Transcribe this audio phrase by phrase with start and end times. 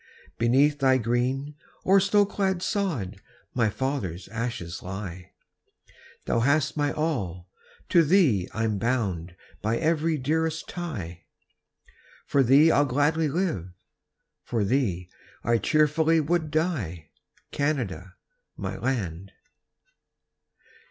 [0.39, 1.53] Beneath thy green
[1.83, 3.21] or snow clad sod
[3.53, 5.29] My fathers' ashes lie;
[6.25, 7.47] Thou hast my all,
[7.89, 11.25] to thee I'm bound By every dearest tie;
[12.25, 13.69] For thee I'll gladly live,
[14.43, 15.07] for thee
[15.43, 17.09] I cheerfully would die,
[17.51, 18.15] Canada,
[18.57, 19.33] my land.